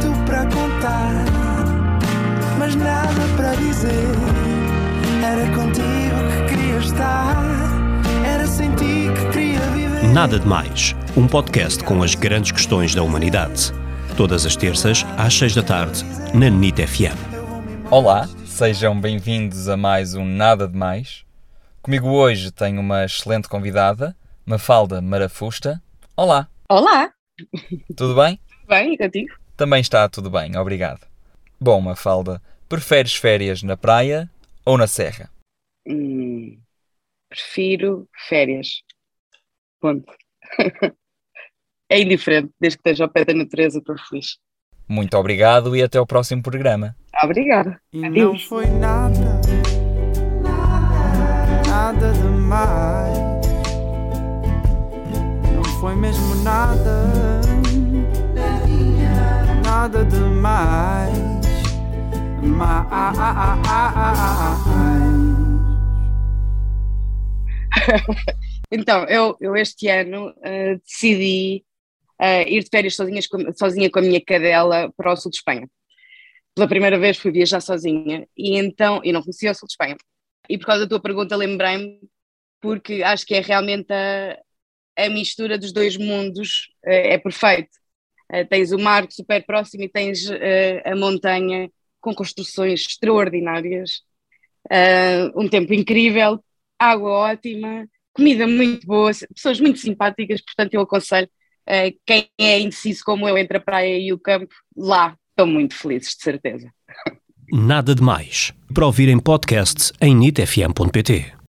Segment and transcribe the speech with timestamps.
[0.00, 1.24] tanto para contar,
[2.58, 3.92] mas nada para dizer.
[5.24, 7.36] Era contigo que queria estar,
[8.24, 10.04] era sem ti que queria viver.
[10.12, 13.72] Nada de Mais, um podcast com as grandes questões da humanidade.
[14.16, 16.04] Todas as terças, às seis da tarde,
[16.34, 17.18] na NIT FM.
[17.90, 21.24] Olá, sejam bem-vindos a mais um Nada de Mais.
[21.82, 25.80] Comigo hoje tenho uma excelente convidada, Mafalda Marafusta.
[26.16, 27.10] Olá, Olá,
[27.96, 28.38] tudo bem?
[28.68, 29.32] bem, e contigo?
[29.58, 31.04] Também está tudo bem, obrigado.
[31.60, 34.30] Bom, Mafalda, preferes férias na praia
[34.64, 35.28] ou na serra?
[35.84, 36.60] Hum,
[37.28, 38.84] prefiro férias.
[39.80, 40.06] Ponto.
[41.90, 44.38] é indiferente, desde que esteja ao pé da natureza, estou feliz.
[44.88, 46.94] Muito obrigado e até ao próximo programa.
[47.24, 47.80] Obrigada.
[47.92, 48.44] E não Adeus.
[48.44, 49.40] foi nada,
[51.66, 53.18] nada demais.
[55.52, 57.47] Não foi mesmo nada,
[59.88, 61.18] nada demais.
[62.42, 63.16] Mais.
[68.70, 71.64] Então, eu, eu este ano eh, decidi
[72.20, 75.38] eh, ir de férias sozinhas com- sozinha com a minha cadela para o sul de
[75.38, 75.66] Espanha.
[76.54, 79.96] Pela primeira vez fui viajar sozinha e então, e não conhecia o sul de Espanha.
[80.50, 81.98] E por causa da tua pergunta lembrei-me,
[82.60, 84.38] porque acho que é realmente a,
[84.98, 87.70] a mistura dos dois mundos, eh, é perfeito.
[88.30, 94.02] Eh, tens o mar super próximo e tens eh, a montanha com construções extraordinárias,
[94.70, 96.42] eh, um tempo incrível,
[96.78, 101.28] água ótima, comida muito boa, pessoas muito simpáticas, portanto eu aconselho
[102.06, 106.16] quem é indeciso como eu entre a praia e o campo, lá estão muito felizes,
[106.16, 106.72] de certeza.
[107.52, 108.54] Nada de Mais.
[108.72, 111.37] Para ouvir em podcast em nitfm.pt.